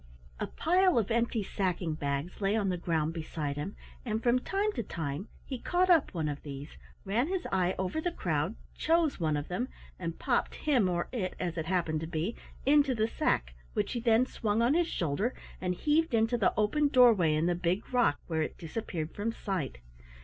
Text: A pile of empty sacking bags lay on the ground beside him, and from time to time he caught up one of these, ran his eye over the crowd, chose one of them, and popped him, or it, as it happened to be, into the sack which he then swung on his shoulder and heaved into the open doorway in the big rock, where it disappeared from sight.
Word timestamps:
A 0.39 0.47
pile 0.47 0.97
of 0.97 1.11
empty 1.11 1.43
sacking 1.43 1.93
bags 1.93 2.41
lay 2.41 2.55
on 2.55 2.69
the 2.69 2.75
ground 2.77 3.13
beside 3.13 3.55
him, 3.55 3.75
and 4.03 4.23
from 4.23 4.39
time 4.39 4.71
to 4.71 4.81
time 4.81 5.27
he 5.45 5.59
caught 5.59 5.91
up 5.91 6.11
one 6.11 6.27
of 6.27 6.41
these, 6.41 6.75
ran 7.05 7.27
his 7.27 7.45
eye 7.51 7.75
over 7.77 8.01
the 8.01 8.11
crowd, 8.11 8.55
chose 8.75 9.19
one 9.19 9.37
of 9.37 9.47
them, 9.47 9.67
and 9.99 10.17
popped 10.17 10.55
him, 10.55 10.89
or 10.89 11.07
it, 11.11 11.35
as 11.39 11.55
it 11.55 11.67
happened 11.67 11.99
to 11.99 12.07
be, 12.07 12.35
into 12.65 12.95
the 12.95 13.07
sack 13.07 13.53
which 13.73 13.91
he 13.91 13.99
then 13.99 14.25
swung 14.25 14.59
on 14.63 14.73
his 14.73 14.87
shoulder 14.87 15.35
and 15.61 15.75
heaved 15.75 16.15
into 16.15 16.35
the 16.35 16.51
open 16.57 16.87
doorway 16.87 17.35
in 17.35 17.45
the 17.45 17.53
big 17.53 17.93
rock, 17.93 18.19
where 18.25 18.41
it 18.41 18.57
disappeared 18.57 19.13
from 19.13 19.31
sight. 19.31 19.77